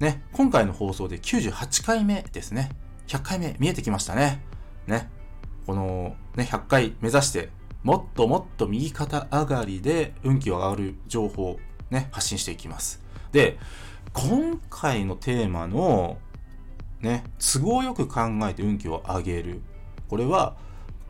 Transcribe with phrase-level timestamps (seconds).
[0.00, 2.70] ね、今回の放送で98回目ですね。
[3.06, 4.42] 100回目見えてきましたね。
[4.86, 5.10] ね。
[5.66, 7.50] このね、100回目指して、
[7.82, 11.60] もっともっと右肩上がりで運気を上がる情報を
[11.90, 13.02] ね、発信していきます。
[13.30, 13.58] で、
[14.14, 16.16] 今回のテーマの
[17.00, 19.60] ね、都合よく考えて運気を上げる。
[20.08, 20.56] これは、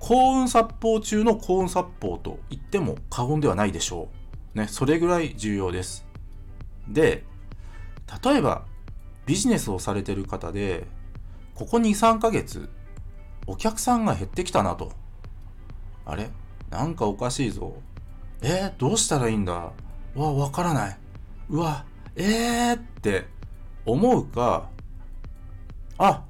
[0.00, 4.08] 幸運殺法中の幸運殺法と言っても過言ではないでしょ
[4.54, 4.58] う。
[4.58, 6.04] ね、それぐらい重要です。
[6.88, 7.24] で、
[8.24, 8.64] 例えば、
[9.30, 10.88] ビジネスをされてる方で、
[11.54, 12.68] ここ2、3ヶ月、
[13.46, 14.90] お客さんが減ってきたなと。
[16.04, 16.30] あれ？
[16.68, 17.76] なんかおかしいぞ。
[18.42, 19.70] えー、どうしたらいいんだ？
[20.16, 20.98] わ、わからない。
[21.48, 21.84] うわ、
[22.16, 23.28] えーって
[23.86, 24.68] 思うか、
[25.96, 26.24] あ、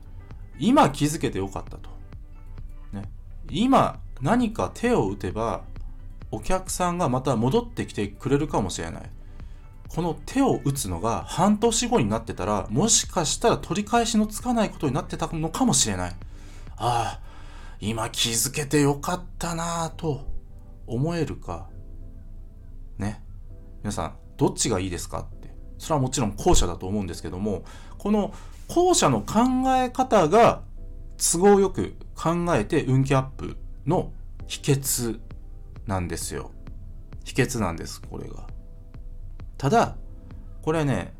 [0.59, 1.89] 今気づけてよかったと。
[2.93, 3.05] ね。
[3.49, 5.63] 今何か手を打てば、
[6.31, 9.11] お客さんがまた戻ってきてくれるかもしれない。
[9.95, 16.11] この手を打つのが半年後になってたら、もしかしたら取り返しのつかないことになってたのかもしれない。
[16.77, 17.21] ああ、
[17.81, 20.27] 今気づけてよかったなぁと
[20.87, 21.69] 思えるか。
[22.99, 23.23] ね。
[23.83, 25.53] 皆さん、どっちがいいですかって。
[25.79, 27.65] それはもちろん後者だと思うんですけども、
[27.99, 28.33] この
[28.69, 30.63] 後者の考え方が
[31.17, 34.13] 都合よく考えて運気アップの
[34.47, 35.19] 秘訣
[35.87, 36.53] なんですよ。
[37.25, 38.50] 秘訣なんです、これが。
[39.61, 39.95] ただ、
[40.63, 41.13] これね、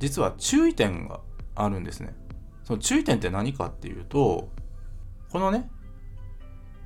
[0.00, 1.20] 実は注意点が
[1.54, 2.14] あるんですね。
[2.62, 4.50] その注意点って何かっていうと、
[5.32, 5.70] このね、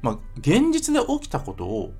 [0.02, 1.92] まあ、現実で起きたことを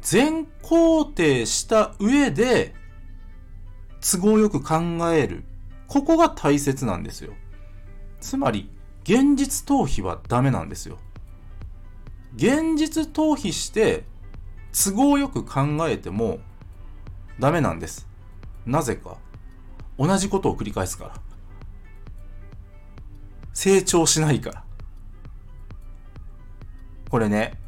[0.00, 2.74] 全肯定した上で、
[4.00, 4.80] 都合よく考
[5.12, 5.44] える。
[5.86, 7.34] ここが大切なんですよ。
[8.18, 8.68] つまり、
[9.04, 10.98] 現実逃避はダメなんですよ。
[12.34, 14.02] 現実逃避して、
[14.72, 16.40] 都合よく考えても
[17.38, 18.07] ダメなんです。
[18.68, 19.16] なぜか。
[19.98, 21.14] 同じことを繰り返すから。
[23.52, 24.64] 成長しないから。
[27.10, 27.58] これね、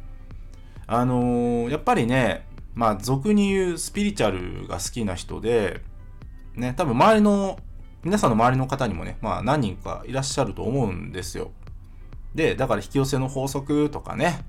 [0.87, 5.81] あのーやっぱりね、まあ、俗に言うスピリチュアルが好きな人で、
[6.55, 7.59] ね、多分周りの、
[8.03, 11.51] 皆さんの周りの方にもね、まあ何人かいらっしゃると思うんですよ。
[12.33, 14.45] で、だから引き寄せの法則とかね、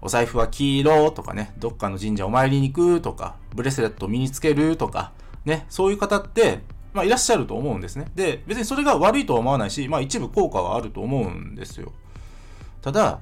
[0.00, 5.12] お財布は黄色とかね、どっかの神社お参りに行くとか、ブレスレット身につけるとか、
[5.44, 6.60] ね、そういう方って、
[6.92, 8.06] まあいらっしゃると思うんですね。
[8.14, 11.92] で、別にそれが悪いとは思わないし、まあ一部効果はあると思うんですよ。
[12.82, 13.20] ただ、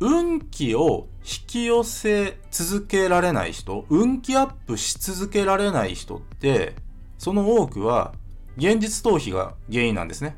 [0.00, 6.74] 運気を引き寄せ続けられない人、運気アップし続けられない人って、
[7.18, 8.12] その多くは
[8.56, 10.36] 現実逃避が原因なんですね。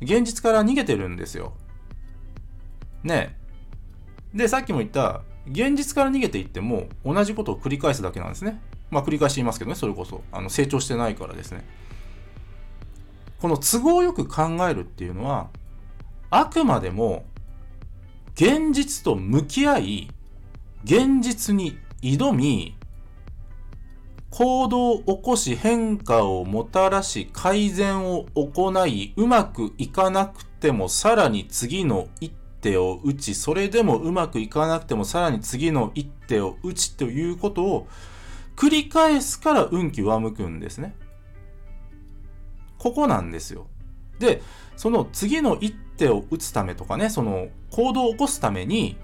[0.00, 1.54] 現実から逃げてるんですよ。
[3.02, 3.38] ね。
[4.34, 8.60] で、さっきも言った、現実から逃げていっても同じことを繰り返すだけなんですね。
[8.90, 10.22] まあ繰り返し言いますけどね、それこそ。
[10.32, 11.64] あの成長してないからですね。
[13.40, 15.48] この都合よく考えるっていうのは、
[16.30, 17.24] あくまでも
[18.34, 20.08] 現実と向き合い、
[20.84, 22.76] 現実に挑み、
[24.30, 37.86] 行動を起こし変化をもたらし改善を行い、うまくいかなくてもさらに次の一手を打ち、それでもうまくいかなくてもさらに次の一手を打ちということを
[38.56, 40.94] 繰り返すから運気上向くんですね。
[42.78, 43.66] ここなんですよ。
[44.18, 44.42] で、
[44.76, 48.96] その次の一手を打つためとかね、その行動を起こすために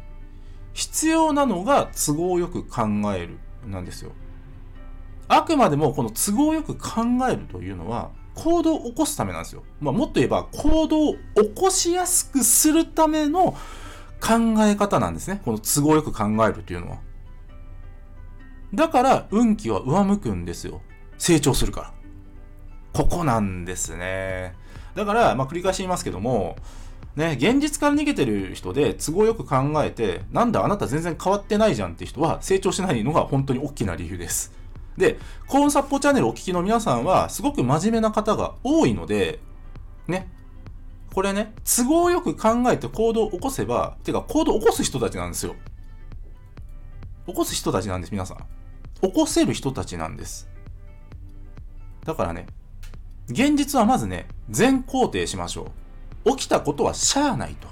[0.72, 4.12] 必要なのが都合よく考えるなんですよ。
[5.28, 9.62] あくまでもこの都合よく考えるというのは行動を起こすためなんですよ。
[9.80, 13.56] まあ、もっと言えば行動を起こしやすくするための
[14.20, 15.40] 考え方なんですね。
[15.44, 16.98] この都合よく考えるというのは。
[18.74, 20.80] だから運気は上向くんですよ。
[21.18, 21.92] 成長するから。
[22.92, 24.54] ここなんですね。
[24.94, 26.56] だから、まあ、繰り返し言いますけども、
[27.16, 34.52] ね、現実から逃げてる人で都合よく考えて、なんだあなた全然変わってないじゃんって人は成長しないのが本当に大きな理由です。
[34.96, 39.40] で、幸運殺法チャンネルお聞きの皆さんは、すごく真面目な方が多いので、
[40.06, 40.28] ね、
[41.12, 45.54] これね、都合よく考えて行動を起こせば、てか行動を起こす人たちなんですよ。
[47.26, 48.38] 起こす人たちなんです、皆さん。
[49.02, 50.48] 起こせる人たちなんです。
[52.04, 52.46] だからね、
[53.28, 55.72] 現実はまずね、全肯定しましょ
[56.24, 56.36] う。
[56.36, 57.68] 起きたことはしゃあないと。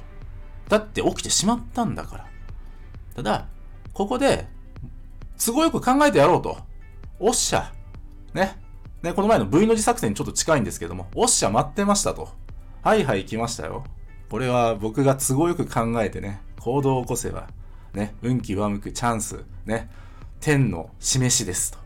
[0.68, 2.26] だって起きてしまったんだから。
[3.16, 3.48] ただ、
[3.92, 4.46] ここで、
[5.44, 6.58] 都合よく考えてやろうと。
[7.18, 7.72] おっしゃ。
[8.34, 8.58] ね。
[9.02, 12.28] ね、この前の V の字作戦にちょっと近いんですけども、おっしゃ待ってましたと。
[12.82, 13.84] はいはい来ましたよ。
[14.30, 17.48] これは僕が都合よく考えてね、行動を起こせば、
[17.94, 19.90] ね、運気上向くチャンス、ね、
[20.40, 21.78] 天の示しですと。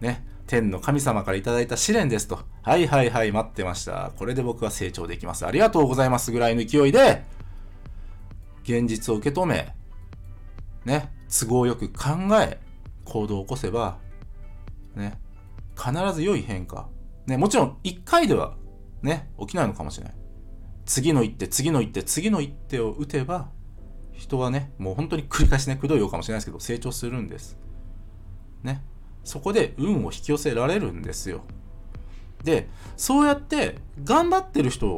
[0.00, 2.40] ね、天の神様からいただいた試練ですと。
[2.62, 4.12] はいはいはい、待ってました。
[4.16, 5.46] これで僕は成長できます。
[5.46, 7.24] ありがとうございますぐらいの勢いで、
[8.64, 9.74] 現実を受け止め、
[10.84, 12.10] ね、都合よく考
[12.40, 12.58] え、
[13.04, 13.98] 行動を起こせば、
[14.94, 15.18] ね、
[15.76, 16.88] 必ず良い変化。
[17.26, 18.56] ね、もちろん一回では
[19.02, 20.14] ね、起きないのかもしれない。
[20.84, 23.48] 次の一手、次の一手、次の一手を打てば、
[24.12, 27.58] 人はね、もう本当に繰り返しね、くどいようかもしれないですけど、成長するんです。
[28.62, 28.82] ね。
[29.24, 31.42] そこで運を引き寄せられるんですよ。
[32.42, 34.88] で、そうやって頑張ってる人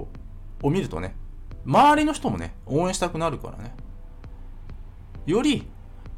[0.62, 1.14] を見るとね、
[1.66, 3.75] 周りの人もね、応援したくなるからね。
[5.26, 5.69] より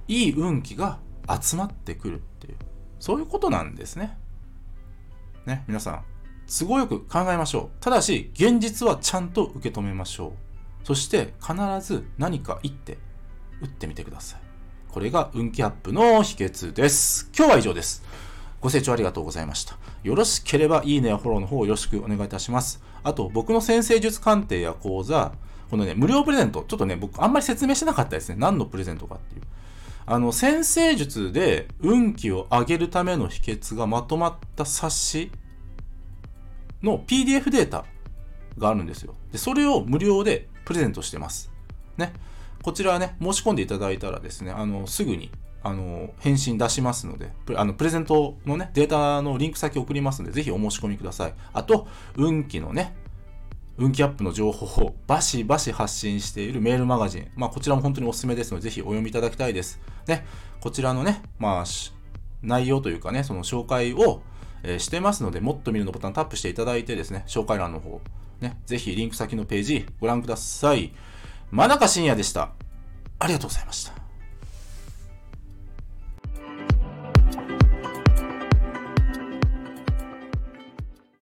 [0.09, 0.99] いい運気が
[1.41, 2.57] 集まってくるっていう、
[3.01, 4.19] そういうことなんですね。
[5.47, 6.05] ね、皆さん、
[6.47, 7.83] 都合よく考えましょう。
[7.83, 10.33] ただし、現実はちゃんと受け止めましょう。
[10.87, 12.99] そして必ず何か一手
[13.61, 14.46] 打ってみてください。
[14.97, 17.31] これが運気アップの秘訣です。
[17.37, 18.03] 今日は以上です。
[18.63, 19.77] ご清聴ありがとうございました。
[20.03, 22.83] よろしければいいねやフォローの方よろしくお願いいたします。
[23.03, 25.33] あと、僕の先生術鑑定や講座、
[25.71, 28.37] このね、無料プレゼント、ちょっとね、僕あんまり説明してなかったですね。
[28.39, 29.43] 何のプレゼントかっていう。
[30.07, 35.31] あの、先生術で運気を上げるための秘訣がまとまった冊子
[36.83, 37.85] の PDF データ
[38.57, 39.15] があるんですよ。
[39.31, 41.51] で、それを無料でプレゼントしてます。
[41.99, 42.15] ね。
[42.63, 45.31] こちらはね、申し込んでいただいたらですね、あの、すぐに、
[45.63, 51.35] あの、返信出しますので、あの、プレゼントのね、データのリンク先送りますので、ぜひお申し込みください。
[51.53, 51.87] あと、
[52.17, 52.95] 運気のね、
[53.79, 57.29] 運気アップの情報を バシバシ発信しているメールマガジン。
[57.37, 59.81] まあ、こちらも本当におすすめですので、ぜひお読みいただきたいです。
[60.07, 60.25] ね、
[60.61, 61.65] こちらのね、まあ、
[62.43, 64.23] 内容というかね、その紹介を、
[64.63, 68.01] えー、してますので、もっと見るのボタンタップしていただいてですね、紹介欄の方、
[68.41, 70.93] ね、ぜひリンク先のページご覧ください。
[71.51, 72.51] 真中信也でした。
[73.19, 74.06] ありがとうございました。